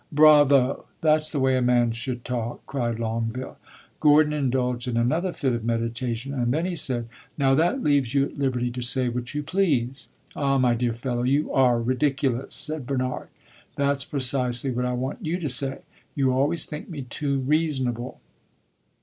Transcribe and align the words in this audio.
"Bravo! 0.11 0.85
That 1.01 1.21
's 1.21 1.29
the 1.29 1.39
way 1.39 1.55
a 1.55 1.61
man 1.61 1.91
should 1.91 2.25
talk," 2.25 2.65
cried 2.65 2.97
Longueville. 2.97 3.57
Gordon 3.99 4.33
indulged 4.33 4.87
in 4.87 4.97
another 4.97 5.31
fit 5.31 5.53
of 5.53 5.63
meditation, 5.63 6.33
and 6.33 6.51
then 6.51 6.65
he 6.65 6.75
said 6.75 7.07
"Now 7.37 7.53
that 7.53 7.83
leaves 7.83 8.15
you 8.15 8.25
at 8.25 8.39
liberty 8.39 8.71
to 8.71 8.81
say 8.81 9.09
what 9.09 9.35
you 9.35 9.43
please." 9.43 10.07
"Ah, 10.35 10.57
my 10.57 10.73
dear 10.73 10.93
fellow, 10.93 11.21
you 11.21 11.53
are 11.53 11.79
ridiculous!" 11.79 12.55
said 12.55 12.87
Bernard. 12.87 13.27
"That 13.75 13.99
's 14.01 14.05
precisely 14.05 14.71
what 14.71 14.85
I 14.85 14.93
want 14.93 15.23
you 15.23 15.37
to 15.37 15.49
say. 15.49 15.81
You 16.15 16.31
always 16.33 16.65
think 16.65 16.89
me 16.89 17.03
too 17.03 17.37
reasonable." 17.37 18.19